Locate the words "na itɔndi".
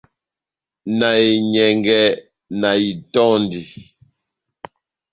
2.59-3.61